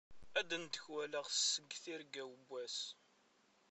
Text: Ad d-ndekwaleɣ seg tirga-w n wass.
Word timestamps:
Ad 0.39 0.45
d-ndekwaleɣ 0.49 1.27
seg 1.51 1.67
tirga-w 1.83 2.31
n 2.39 2.43
wass. 2.49 2.77